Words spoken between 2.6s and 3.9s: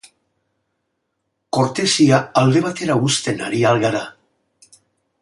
batera uzten ari al